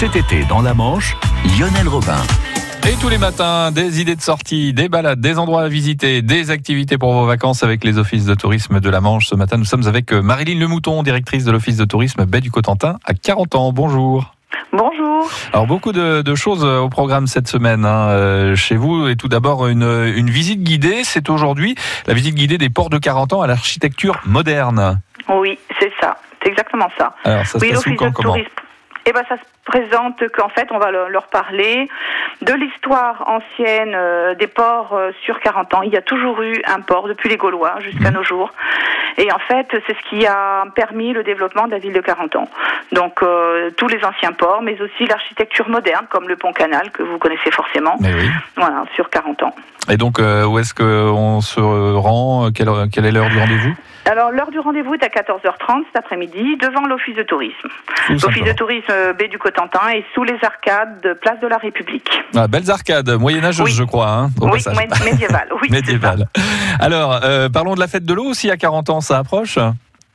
Cet 0.00 0.16
été, 0.16 0.44
dans 0.48 0.62
la 0.62 0.72
Manche, 0.72 1.14
Lionel 1.44 1.86
Robin. 1.86 2.16
Et 2.88 2.94
tous 3.02 3.10
les 3.10 3.18
matins, 3.18 3.70
des 3.70 4.00
idées 4.00 4.16
de 4.16 4.22
sortie, 4.22 4.72
des 4.72 4.88
balades, 4.88 5.20
des 5.20 5.38
endroits 5.38 5.64
à 5.64 5.68
visiter, 5.68 6.22
des 6.22 6.50
activités 6.50 6.96
pour 6.96 7.12
vos 7.12 7.26
vacances 7.26 7.62
avec 7.62 7.84
les 7.84 7.98
offices 7.98 8.24
de 8.24 8.34
tourisme 8.34 8.80
de 8.80 8.88
la 8.88 9.02
Manche. 9.02 9.26
Ce 9.26 9.34
matin, 9.34 9.58
nous 9.58 9.66
sommes 9.66 9.86
avec 9.86 10.14
euh, 10.14 10.22
Marilyn 10.22 10.58
Lemouton, 10.58 11.02
directrice 11.02 11.44
de 11.44 11.52
l'office 11.52 11.76
de 11.76 11.84
tourisme 11.84 12.24
Baie 12.24 12.40
du 12.40 12.50
Cotentin, 12.50 12.96
à 13.04 13.12
40 13.12 13.54
ans. 13.56 13.72
Bonjour. 13.74 14.32
Bonjour. 14.72 15.28
Alors 15.52 15.66
beaucoup 15.66 15.92
de, 15.92 16.22
de 16.22 16.34
choses 16.34 16.64
euh, 16.64 16.78
au 16.78 16.88
programme 16.88 17.26
cette 17.26 17.48
semaine 17.48 17.84
hein, 17.84 18.08
euh, 18.08 18.56
chez 18.56 18.76
vous. 18.76 19.06
Et 19.06 19.16
tout 19.16 19.28
d'abord 19.28 19.66
une, 19.66 19.82
une 19.82 20.30
visite 20.30 20.62
guidée. 20.62 21.04
C'est 21.04 21.28
aujourd'hui 21.28 21.74
la 22.06 22.14
visite 22.14 22.36
guidée 22.36 22.56
des 22.56 22.70
ports 22.70 22.88
de 22.88 22.96
40 22.96 23.34
ans 23.34 23.42
à 23.42 23.46
l'architecture 23.46 24.18
moderne. 24.24 24.98
Oui, 25.28 25.58
c'est 25.78 25.92
ça. 26.00 26.16
C'est 26.42 26.48
exactement 26.48 26.88
ça. 26.96 27.14
Alors 27.24 27.44
ça 27.44 27.58
se 27.58 27.64
oui, 27.66 27.72
passe 27.72 27.84
où, 27.84 27.90
l'office 27.90 27.98
quand, 27.98 28.06
de 28.06 28.14
comment 28.14 28.32
tourisme. 28.32 28.50
Eh 29.06 29.12
ben, 29.12 29.22
ça 29.28 29.36
se 29.36 29.42
présente 29.64 30.22
qu'en 30.32 30.48
fait, 30.50 30.68
on 30.70 30.78
va 30.78 30.90
le- 30.90 31.08
leur 31.08 31.26
parler 31.28 31.88
de 32.42 32.52
l'histoire 32.52 33.24
ancienne 33.28 33.92
euh, 33.94 34.34
des 34.34 34.46
ports 34.46 34.92
euh, 34.94 35.10
sur 35.24 35.40
40 35.40 35.74
ans. 35.74 35.82
Il 35.82 35.92
y 35.92 35.96
a 35.96 36.02
toujours 36.02 36.42
eu 36.42 36.60
un 36.66 36.80
port 36.80 37.08
depuis 37.08 37.28
les 37.28 37.36
Gaulois 37.36 37.74
jusqu'à 37.80 38.10
nos 38.10 38.22
jours. 38.22 38.52
Et 39.16 39.30
en 39.32 39.38
fait, 39.38 39.66
c'est 39.86 39.94
ce 39.96 40.08
qui 40.10 40.26
a 40.26 40.64
permis 40.74 41.12
le 41.12 41.22
développement 41.22 41.66
de 41.66 41.72
la 41.72 41.78
ville 41.78 41.92
de 41.92 42.00
40 42.00 42.36
ans. 42.36 42.48
Donc, 42.92 43.22
euh, 43.22 43.70
tous 43.76 43.88
les 43.88 44.02
anciens 44.04 44.32
ports, 44.32 44.62
mais 44.62 44.80
aussi 44.80 45.06
l'architecture 45.06 45.68
moderne, 45.68 46.06
comme 46.10 46.28
le 46.28 46.36
pont 46.36 46.52
canal, 46.52 46.90
que 46.90 47.02
vous 47.02 47.18
connaissez 47.18 47.50
forcément. 47.50 47.96
Oui. 48.00 48.30
Voilà, 48.56 48.84
sur 48.94 49.08
40 49.10 49.42
ans. 49.42 49.54
Et 49.90 49.96
donc 49.96 50.20
euh, 50.20 50.44
où 50.44 50.58
est-ce 50.58 50.74
qu'on 50.74 51.40
se 51.40 51.58
rend? 51.60 52.50
Quelle, 52.54 52.68
quelle 52.92 53.06
est 53.06 53.12
l'heure 53.12 53.28
du 53.30 53.38
rendez-vous? 53.38 53.74
Alors, 54.06 54.30
l'heure 54.32 54.50
du 54.50 54.58
rendez-vous 54.58 54.94
est 54.94 55.04
à 55.04 55.08
14h30 55.08 55.84
cet 55.86 55.96
après-midi, 55.96 56.56
devant 56.56 56.86
l'office 56.86 57.14
de 57.14 57.22
tourisme. 57.22 57.68
L'office 58.08 58.42
de 58.44 58.52
tourisme 58.52 58.84
euh, 58.90 59.12
baie 59.12 59.28
du 59.28 59.38
Cotentin 59.38 59.90
et 59.94 60.04
sous 60.14 60.24
les 60.24 60.36
arcades 60.42 61.00
de 61.02 61.12
Place 61.12 61.38
de 61.40 61.46
la 61.46 61.58
République. 61.58 62.08
Ah, 62.34 62.48
Belles 62.48 62.70
arcades, 62.70 63.08
moyenâgeuses 63.10 63.66
Oui. 63.66 63.72
je 63.72 63.84
crois. 63.84 64.08
Hein, 64.08 64.30
au 64.40 64.46
oui, 64.46 64.52
passage. 64.62 64.76
mé- 64.78 65.04
médiéval. 65.04 65.48
Oui, 65.52 65.58
c'est 65.68 65.70
Médiéval. 65.70 66.26
Alors, 66.80 67.20
euh, 67.22 67.48
parlons 67.50 67.74
de 67.74 67.80
la 67.80 67.86
fête 67.88 68.04
de 68.04 68.14
l'eau 68.14 68.24
aussi 68.24 68.50
à 68.50 68.56
40 68.56 68.88
ans, 68.90 69.00
ça 69.00 69.18
approche? 69.18 69.58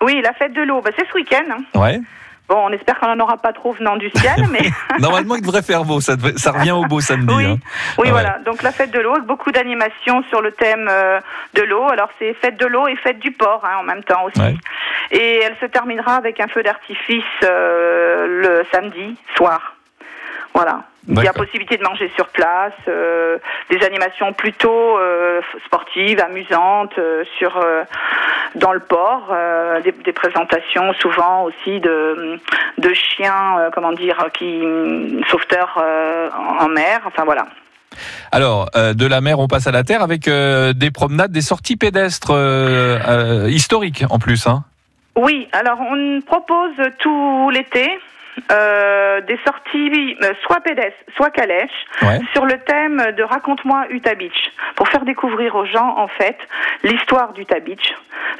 Oui, 0.01 0.19
la 0.23 0.33
fête 0.33 0.53
de 0.53 0.61
l'eau, 0.63 0.81
bah, 0.81 0.89
c'est 0.97 1.07
ce 1.07 1.13
week-end. 1.13 1.43
hein. 1.51 1.79
Ouais. 1.79 2.01
Bon, 2.47 2.57
on 2.67 2.71
espère 2.71 2.99
qu'on 2.99 3.07
n'en 3.15 3.23
aura 3.23 3.37
pas 3.37 3.53
trop 3.53 3.71
venant 3.73 3.95
du 3.95 4.09
ciel, 4.11 4.47
mais 4.51 4.69
Normalement, 4.99 5.35
il 5.35 5.41
devrait 5.41 5.63
faire 5.63 5.83
beau, 5.83 5.99
ça, 5.99 6.15
devrait- 6.15 6.37
ça 6.37 6.51
revient 6.51 6.71
au 6.71 6.83
beau 6.85 6.99
samedi. 7.01 7.33
oui, 7.33 7.45
hein. 7.45 7.57
oui, 7.97 8.05
Ouais. 8.05 8.11
voilà. 8.11 8.37
Donc 8.45 8.61
la 8.61 8.71
fête 8.71 8.91
de 8.91 8.99
l'eau, 8.99 9.13
avec 9.13 9.25
beaucoup 9.25 9.51
d'animations 9.51 10.23
sur 10.29 10.41
le 10.41 10.51
thème 10.51 10.87
euh, 10.89 11.19
de 11.55 11.63
l'eau. 11.63 11.83
Alors 11.89 12.09
c'est 12.19 12.33
fête 12.35 12.57
de 12.57 12.65
l'eau 12.67 12.87
et 12.87 12.95
fête 12.97 13.19
du 13.19 13.31
port 13.31 13.63
hein, 13.65 13.77
en 13.79 13.83
même 13.83 14.03
temps 14.03 14.23
aussi. 14.25 14.39
Ouais. 14.39 14.55
Et 15.11 15.39
elle 15.43 15.55
se 15.59 15.65
terminera 15.65 16.15
avec 16.15 16.39
un 16.39 16.47
feu 16.47 16.61
d'artifice 16.63 17.23
euh, 17.43 18.27
le 18.27 18.65
samedi 18.71 19.17
soir. 19.35 19.75
Voilà. 20.53 20.83
Il 21.07 21.23
y 21.23 21.27
a 21.27 21.33
possibilité 21.33 21.77
de 21.77 21.83
manger 21.83 22.11
sur 22.15 22.27
place, 22.29 22.73
euh, 22.87 23.37
des 23.69 23.85
animations 23.85 24.33
plutôt 24.33 24.97
euh, 24.97 25.39
sportives, 25.65 26.19
amusantes 26.19 26.97
euh, 26.97 27.23
sur 27.37 27.63
dans 28.55 28.71
le 28.71 28.79
port, 28.79 29.35
des, 29.83 29.91
des 29.91 30.13
présentations 30.13 30.93
souvent 30.93 31.43
aussi 31.43 31.79
de 31.79 32.39
de 32.77 32.93
chiens, 32.93 33.69
comment 33.73 33.91
dire, 33.91 34.17
qui 34.33 34.61
sauveteurs 35.29 35.77
euh, 35.81 36.29
en 36.59 36.69
mer. 36.69 37.01
Enfin 37.05 37.23
voilà. 37.23 37.45
Alors, 38.31 38.69
euh, 38.75 38.93
de 38.93 39.05
la 39.05 39.21
mer, 39.21 39.39
on 39.39 39.47
passe 39.47 39.67
à 39.67 39.71
la 39.71 39.83
terre 39.83 40.01
avec 40.01 40.27
euh, 40.27 40.73
des 40.73 40.91
promenades, 40.91 41.31
des 41.31 41.41
sorties 41.41 41.77
pédestres 41.77 42.31
euh, 42.31 43.47
historiques 43.49 44.03
en 44.09 44.19
plus. 44.19 44.47
Hein. 44.47 44.63
Oui, 45.15 45.47
alors 45.53 45.79
on 45.79 46.21
propose 46.21 46.75
tout 46.99 47.49
l'été 47.51 47.89
euh, 48.51 49.21
des 49.21 49.39
sorties 49.45 50.17
euh, 50.23 50.33
soit 50.43 50.59
pédestres, 50.61 50.97
soit 51.15 51.29
calèches 51.29 51.71
Ouais. 52.01 52.19
sur 52.33 52.45
le 52.45 52.57
thème 52.59 53.11
de 53.17 53.23
Raconte-moi 53.23 53.85
Utah 53.89 54.15
Beach 54.15 54.51
pour 54.75 54.87
faire 54.89 55.05
découvrir 55.05 55.55
aux 55.55 55.65
gens 55.65 55.95
en 55.97 56.07
fait 56.07 56.37
l'histoire 56.83 57.33
d'Utah 57.33 57.59
Beach 57.59 57.93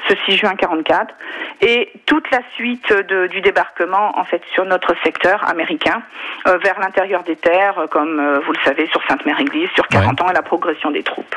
ce 0.09 0.15
6 0.25 0.37
juin 0.37 0.55
44 0.55 1.13
et 1.61 1.91
toute 2.05 2.29
la 2.31 2.39
suite 2.55 2.91
de- 2.91 3.27
du 3.27 3.41
débarquement 3.41 4.17
en 4.19 4.23
fait 4.25 4.41
sur 4.53 4.65
notre 4.65 4.93
secteur 5.03 5.47
américain 5.49 6.01
euh, 6.47 6.57
vers 6.57 6.79
l'intérieur 6.79 7.23
des 7.23 7.35
terres 7.37 7.79
euh, 7.79 7.87
comme 7.87 8.19
euh, 8.19 8.39
vous 8.45 8.51
le 8.51 8.59
savez 8.63 8.87
sur 8.87 9.01
Sainte-Mère-Église 9.07 9.69
sur 9.75 9.87
40 9.87 10.21
ans 10.21 10.29
et 10.29 10.33
la 10.33 10.41
progression 10.41 10.91
des 10.91 11.03
troupes. 11.03 11.35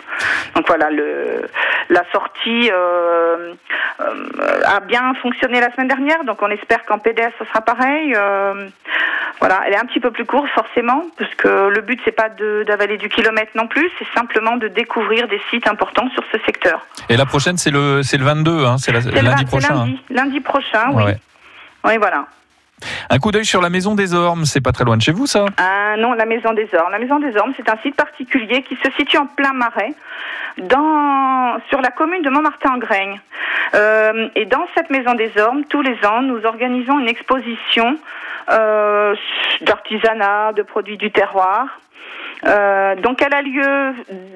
Donc 0.54 0.66
voilà 0.66 0.90
le 0.90 1.48
la 1.90 2.02
sortie 2.12 2.70
a 4.66 4.80
bien 4.80 5.14
fonctionné 5.22 5.60
la 5.60 5.70
semaine 5.72 5.88
dernière, 5.88 6.24
donc 6.24 6.42
on 6.42 6.50
espère 6.50 6.84
qu'en 6.84 6.98
PDS 6.98 7.30
ce 7.38 7.44
sera 7.44 7.60
pareil. 7.60 8.14
Euh, 8.16 8.47
voilà, 9.40 9.60
elle 9.66 9.72
est 9.74 9.78
un 9.78 9.84
petit 9.86 10.00
peu 10.00 10.10
plus 10.10 10.24
courte 10.24 10.48
forcément, 10.50 11.04
parce 11.16 11.32
que 11.36 11.68
le 11.68 11.80
but 11.80 12.00
c'est 12.04 12.12
pas 12.12 12.28
d'avaler 12.66 12.96
du 12.98 13.08
kilomètre 13.08 13.52
non 13.54 13.66
plus, 13.68 13.88
c'est 13.98 14.06
simplement 14.16 14.56
de 14.56 14.68
découvrir 14.68 15.28
des 15.28 15.40
sites 15.50 15.66
importants 15.68 16.08
sur 16.10 16.24
ce 16.32 16.38
secteur. 16.44 16.84
Et 17.08 17.16
la 17.16 17.26
prochaine, 17.26 17.56
c'est 17.56 17.70
le, 17.70 18.02
c'est 18.02 18.16
le 18.18 18.24
22, 18.24 18.64
hein, 18.64 18.76
c'est 18.78 18.92
lundi 18.92 19.44
prochain. 19.44 19.68
hein. 19.74 19.78
lundi, 19.86 20.00
lundi 20.10 20.40
prochain, 20.40 20.90
oui. 20.92 21.04
Ouais. 21.04 21.18
Oui, 21.84 21.96
voilà. 21.98 22.26
Un 23.10 23.18
coup 23.18 23.30
d'œil 23.30 23.44
sur 23.44 23.60
la 23.60 23.70
Maison 23.70 23.94
des 23.94 24.14
Ormes, 24.14 24.44
c'est 24.44 24.60
pas 24.60 24.72
très 24.72 24.84
loin 24.84 24.96
de 24.96 25.02
chez 25.02 25.12
vous 25.12 25.26
ça? 25.26 25.46
Ah 25.56 25.96
non, 25.96 26.12
la 26.12 26.26
Maison 26.26 26.52
des 26.52 26.68
Ormes. 26.74 26.92
La 26.92 26.98
Maison 26.98 27.18
des 27.18 27.36
Ormes, 27.36 27.52
c'est 27.56 27.68
un 27.70 27.78
site 27.82 27.96
particulier 27.96 28.62
qui 28.62 28.76
se 28.76 28.90
situe 28.92 29.18
en 29.18 29.26
plein 29.26 29.52
marais, 29.52 29.94
sur 31.68 31.80
la 31.80 31.90
commune 31.90 32.22
de 32.22 32.30
Montmartin-en-Graigne. 32.30 33.20
Euh, 33.74 34.28
et 34.34 34.44
dans 34.44 34.66
cette 34.76 34.90
Maison 34.90 35.14
des 35.14 35.30
Ormes, 35.38 35.64
tous 35.64 35.82
les 35.82 35.96
ans, 36.04 36.22
nous 36.22 36.44
organisons 36.44 36.98
une 36.98 37.08
exposition 37.08 37.98
euh, 38.50 39.14
d'artisanat, 39.62 40.52
de 40.52 40.62
produits 40.62 40.96
du 40.96 41.10
terroir. 41.10 41.80
Euh, 42.46 42.94
donc 42.96 43.20
elle 43.20 43.34
a 43.34 43.42
lieu 43.42 43.94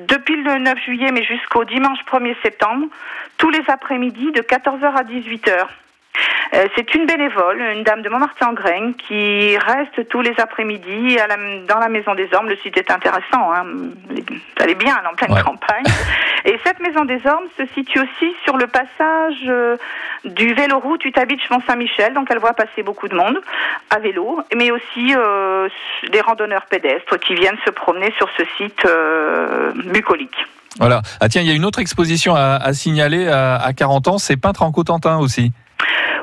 depuis 0.08 0.42
le 0.42 0.58
9 0.58 0.76
juillet 0.80 1.12
mais 1.12 1.22
jusqu'au 1.22 1.64
dimanche 1.64 2.00
1er 2.10 2.34
septembre, 2.42 2.86
tous 3.38 3.50
les 3.50 3.62
après-midi 3.68 4.32
de 4.32 4.40
14h 4.40 4.92
à 4.92 5.04
18h. 5.04 5.68
Euh, 6.54 6.66
c'est 6.76 6.94
une 6.94 7.06
bénévole, 7.06 7.60
une 7.74 7.82
dame 7.82 8.02
de 8.02 8.08
Montmartin-en-Graigne, 8.10 8.92
qui 8.94 9.56
reste 9.56 10.06
tous 10.08 10.20
les 10.20 10.34
après-midi 10.38 11.16
dans 11.66 11.78
la 11.78 11.88
Maison 11.88 12.14
des 12.14 12.28
Ormes. 12.34 12.48
Le 12.48 12.56
site 12.56 12.76
est 12.76 12.90
intéressant, 12.90 13.52
hein. 13.54 13.64
elle 14.60 14.70
est 14.70 14.74
bien, 14.74 15.00
en 15.10 15.14
pleine 15.14 15.32
Ouais. 15.32 15.42
campagne. 15.42 15.84
Et 16.44 16.58
cette 16.64 16.80
Maison 16.80 17.04
des 17.06 17.20
Ormes 17.26 17.46
se 17.56 17.64
situe 17.72 18.00
aussi 18.00 18.34
sur 18.44 18.56
le 18.58 18.66
passage 18.66 19.36
euh, 19.48 19.76
du 20.24 20.52
véloroute 20.54 21.04
Utah 21.04 21.24
Beach 21.24 21.48
Mont-Saint-Michel, 21.50 22.12
donc 22.14 22.26
elle 22.30 22.38
voit 22.40 22.52
passer 22.52 22.82
beaucoup 22.82 23.08
de 23.08 23.14
monde 23.14 23.38
à 23.90 23.98
vélo, 24.00 24.40
mais 24.54 24.70
aussi 24.72 25.14
euh, 25.16 25.68
des 26.10 26.20
randonneurs 26.20 26.66
pédestres 26.66 27.18
qui 27.20 27.34
viennent 27.34 27.58
se 27.64 27.70
promener 27.70 28.12
sur 28.18 28.28
ce 28.36 28.42
site 28.58 28.84
euh, 28.84 29.72
bucolique. 29.86 30.36
Voilà. 30.80 31.00
Ah 31.20 31.28
tiens, 31.28 31.42
il 31.42 31.48
y 31.48 31.52
a 31.52 31.54
une 31.54 31.64
autre 31.64 31.78
exposition 31.78 32.34
à, 32.34 32.56
à 32.56 32.72
signaler 32.72 33.28
à, 33.28 33.56
à 33.56 33.72
40 33.72 34.08
ans, 34.08 34.18
c'est 34.18 34.36
Peintre 34.36 34.62
en 34.62 34.72
Cotentin 34.72 35.18
aussi. 35.18 35.52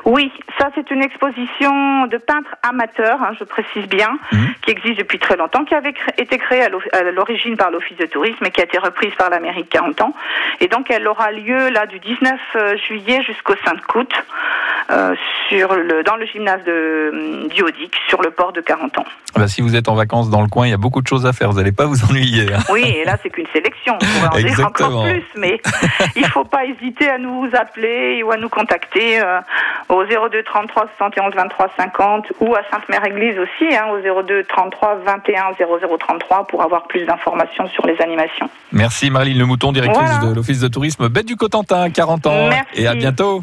Oui, 0.04 0.32
ça 0.58 0.70
c'est 0.74 0.90
une 0.90 1.02
exposition 1.02 2.06
de 2.06 2.16
peintres 2.16 2.54
amateurs, 2.62 3.22
hein, 3.22 3.32
je 3.38 3.44
précise 3.44 3.86
bien, 3.86 4.18
Mhm. 4.32 4.54
qui 4.62 4.70
existe 4.70 4.98
depuis 4.98 5.18
très 5.18 5.36
longtemps, 5.36 5.64
qui 5.64 5.74
avait 5.74 5.94
été 6.18 6.38
créée 6.38 6.62
à 6.62 6.68
l'o- 6.68 6.80
à 6.92 7.02
l'origine 7.02 7.56
par 7.56 7.70
l'Office 7.70 7.96
de 7.98 8.06
tourisme 8.06 8.44
et 8.46 8.50
qui 8.50 8.60
a 8.60 8.64
été 8.64 8.78
reprise 8.78 9.14
par 9.16 9.30
la 9.30 9.40
mairie 9.40 9.64
de 9.64 9.68
40 9.68 10.00
ans. 10.00 10.14
Et 10.60 10.68
donc 10.68 10.90
elle 10.90 11.06
aura 11.06 11.30
lieu 11.32 11.68
là 11.70 11.86
du 11.86 11.98
19 11.98 12.40
juillet 12.86 13.22
jusqu'au 13.22 13.54
5 13.64 13.94
août 13.94 14.12
euh, 14.90 15.14
sur 15.48 15.74
le, 15.74 16.02
dans 16.02 16.16
le 16.16 16.26
gymnase 16.26 16.62
de 16.64 17.48
Diodic 17.54 17.92
sur 18.08 18.20
le 18.22 18.30
port 18.30 18.52
de 18.52 18.60
40 18.60 18.98
ans. 18.98 19.04
Ah 19.34 19.40
bah, 19.40 19.48
si 19.48 19.60
vous 19.60 19.76
êtes 19.76 19.88
en 19.88 19.94
vacances 19.94 20.28
dans 20.30 20.42
le 20.42 20.48
coin, 20.48 20.66
il 20.66 20.70
y 20.70 20.74
a 20.74 20.76
beaucoup 20.78 21.00
de 21.02 21.06
choses 21.06 21.26
à 21.26 21.32
faire, 21.32 21.50
vous 21.50 21.58
n'allez 21.58 21.72
pas 21.72 21.86
vous 21.86 22.04
ennuyer. 22.10 22.52
hein. 22.52 22.58
Oui, 22.70 22.82
et 22.84 23.04
là 23.04 23.16
c'est 23.22 23.30
qu'une 23.30 23.46
sélection, 23.52 23.94
on 23.94 23.98
pourrait 24.28 24.44
en 24.44 24.48
dire 24.48 24.66
encore 24.66 25.04
plus, 25.04 25.22
mais 25.36 25.60
il 26.16 26.26
faut 26.26 26.44
pas 26.44 26.64
hésiter 26.66 27.08
à 27.08 27.18
nous 27.18 27.48
appeler 27.54 28.22
ou 28.22 28.30
à 28.32 28.36
nous 28.36 28.48
contacter 28.48 29.20
euh, 29.20 29.40
au 29.88 30.04
02 30.04 30.42
33 30.42 30.88
71 30.98 31.34
23 31.34 31.70
50 31.78 32.26
ou 32.40 32.54
à 32.54 32.60
Sainte-Mère-Église 32.70 33.36
aussi, 33.38 33.74
hein, 33.74 33.86
au 33.92 34.22
02 34.22 34.44
33 34.44 35.00
21 35.06 35.42
00 35.58 35.96
33 35.98 36.46
pour 36.48 36.62
avoir 36.62 36.86
plus 36.88 37.04
d'informations 37.04 37.68
sur 37.68 37.86
les 37.86 38.00
animations. 38.02 38.48
Merci 38.72 39.10
Marilyn 39.10 39.38
Lemouton, 39.38 39.72
directrice 39.72 40.02
Voilà. 40.10 40.26
de 40.30 40.34
l'Office 40.34 40.60
de 40.60 40.68
tourisme 40.68 41.08
Bête 41.08 41.26
du 41.26 41.36
Cotentin, 41.36 41.90
40 41.90 42.26
ans. 42.26 42.48
Merci. 42.48 42.82
Et 42.82 42.86
à 42.86 42.94
bientôt. 42.94 43.42